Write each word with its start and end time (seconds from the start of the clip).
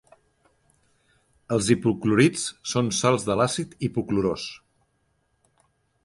Els 1.57 1.67
hipoclorits 1.75 2.45
són 2.71 2.89
sals 3.01 3.25
de 3.27 3.35
l'àcid 3.41 3.75
hipoclorós. 3.89 4.47